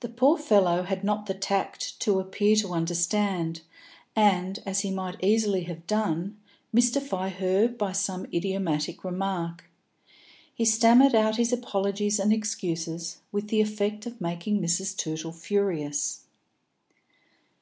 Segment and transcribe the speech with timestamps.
[0.00, 3.60] The poor fellow had not the tact to appear to understand,
[4.16, 6.38] and, as he might easily have done,
[6.72, 9.66] mystify her by some idiomatic remark.
[10.54, 14.96] He stammered out his apologies and excuses, with the effect of making Mrs.
[14.96, 16.22] Tootle furious.